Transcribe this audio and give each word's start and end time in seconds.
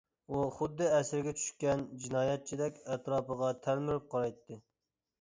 ئۇ 0.29 0.37
خۇددى 0.53 0.87
ئەسىرگە 0.99 1.33
چۈشكەن 1.41 1.85
جىنايەتچىدەك 2.07 2.83
ئەتراپىغا 2.83 3.55
تەلمۈرۈپ 3.69 4.13
قارايتتى. 4.17 4.63